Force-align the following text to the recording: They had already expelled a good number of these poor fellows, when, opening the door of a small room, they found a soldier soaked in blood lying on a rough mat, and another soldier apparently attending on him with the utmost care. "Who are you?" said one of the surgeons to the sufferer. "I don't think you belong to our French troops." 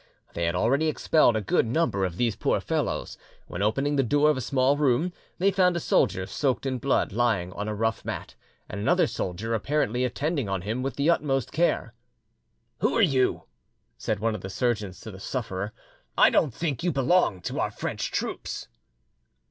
They 0.33 0.45
had 0.45 0.55
already 0.55 0.87
expelled 0.87 1.35
a 1.35 1.41
good 1.41 1.67
number 1.67 2.05
of 2.05 2.17
these 2.17 2.35
poor 2.35 2.59
fellows, 2.59 3.19
when, 3.45 3.61
opening 3.61 3.97
the 3.97 4.01
door 4.01 4.31
of 4.31 4.37
a 4.37 4.41
small 4.41 4.75
room, 4.75 5.13
they 5.37 5.51
found 5.51 5.77
a 5.77 5.79
soldier 5.79 6.25
soaked 6.25 6.65
in 6.65 6.79
blood 6.79 7.11
lying 7.11 7.53
on 7.53 7.67
a 7.67 7.75
rough 7.75 8.03
mat, 8.03 8.33
and 8.67 8.81
another 8.81 9.05
soldier 9.05 9.53
apparently 9.53 10.03
attending 10.03 10.49
on 10.49 10.63
him 10.63 10.81
with 10.81 10.95
the 10.95 11.11
utmost 11.11 11.51
care. 11.51 11.93
"Who 12.79 12.95
are 12.97 13.01
you?" 13.03 13.43
said 13.95 14.17
one 14.19 14.33
of 14.33 14.41
the 14.41 14.49
surgeons 14.49 14.99
to 15.01 15.11
the 15.11 15.19
sufferer. 15.19 15.71
"I 16.17 16.31
don't 16.31 16.51
think 16.51 16.83
you 16.83 16.91
belong 16.91 17.39
to 17.41 17.59
our 17.59 17.69
French 17.69 18.09
troops." 18.09 18.67